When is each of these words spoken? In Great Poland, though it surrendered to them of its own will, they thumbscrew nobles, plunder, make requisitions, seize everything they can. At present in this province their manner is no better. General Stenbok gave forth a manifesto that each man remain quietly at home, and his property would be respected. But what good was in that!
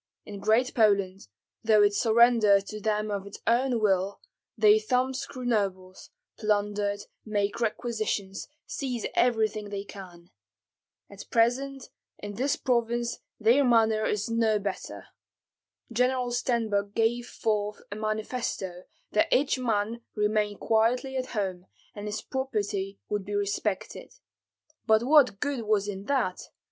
In 0.25 0.39
Great 0.39 0.73
Poland, 0.73 1.27
though 1.63 1.83
it 1.83 1.93
surrendered 1.93 2.65
to 2.65 2.81
them 2.81 3.11
of 3.11 3.27
its 3.27 3.39
own 3.45 3.79
will, 3.79 4.19
they 4.57 4.79
thumbscrew 4.79 5.45
nobles, 5.45 6.09
plunder, 6.39 6.95
make 7.23 7.59
requisitions, 7.59 8.47
seize 8.65 9.05
everything 9.13 9.69
they 9.69 9.83
can. 9.83 10.31
At 11.11 11.29
present 11.29 11.89
in 12.17 12.33
this 12.33 12.55
province 12.55 13.19
their 13.39 13.63
manner 13.63 14.07
is 14.07 14.27
no 14.27 14.57
better. 14.57 15.05
General 15.91 16.31
Stenbok 16.31 16.95
gave 16.95 17.27
forth 17.27 17.83
a 17.91 17.95
manifesto 17.95 18.85
that 19.11 19.31
each 19.31 19.59
man 19.59 20.01
remain 20.15 20.57
quietly 20.57 21.15
at 21.15 21.27
home, 21.37 21.67
and 21.93 22.07
his 22.07 22.23
property 22.23 22.99
would 23.07 23.23
be 23.23 23.35
respected. 23.35 24.15
But 24.87 25.03
what 25.03 25.39
good 25.39 25.61
was 25.65 25.87
in 25.87 26.05
that! 26.05 26.49